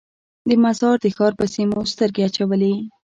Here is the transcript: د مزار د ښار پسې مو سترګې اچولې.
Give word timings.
د 0.47 0.49
مزار 0.63 0.97
د 1.01 1.05
ښار 1.15 1.33
پسې 1.39 1.61
مو 1.69 1.79
سترګې 1.93 2.21
اچولې. 2.27 2.73